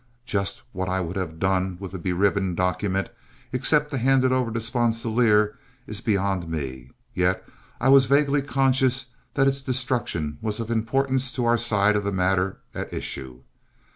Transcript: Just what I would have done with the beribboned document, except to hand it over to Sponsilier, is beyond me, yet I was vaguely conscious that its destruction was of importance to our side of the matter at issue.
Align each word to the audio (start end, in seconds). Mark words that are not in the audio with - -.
Just 0.25 0.63
what 0.71 0.89
I 0.89 0.99
would 0.99 1.15
have 1.15 1.37
done 1.37 1.77
with 1.79 1.91
the 1.91 1.99
beribboned 1.99 2.57
document, 2.57 3.11
except 3.53 3.91
to 3.91 3.99
hand 3.99 4.25
it 4.25 4.31
over 4.31 4.49
to 4.51 4.59
Sponsilier, 4.59 5.55
is 5.85 6.01
beyond 6.01 6.47
me, 6.47 6.89
yet 7.13 7.47
I 7.79 7.89
was 7.89 8.07
vaguely 8.07 8.41
conscious 8.41 9.05
that 9.35 9.45
its 9.47 9.61
destruction 9.61 10.39
was 10.41 10.59
of 10.59 10.71
importance 10.71 11.31
to 11.33 11.45
our 11.45 11.55
side 11.55 11.95
of 11.95 12.03
the 12.03 12.11
matter 12.11 12.57
at 12.73 12.91
issue. 12.91 13.41